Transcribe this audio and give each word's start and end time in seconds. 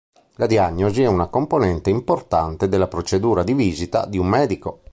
La 0.37 0.47
diagnosi 0.47 1.03
è 1.03 1.07
una 1.07 1.27
componente 1.27 1.91
importante 1.91 2.67
della 2.67 2.87
procedura 2.87 3.43
di 3.43 3.53
visita 3.53 4.07
di 4.07 4.17
un 4.17 4.25
medico. 4.25 4.81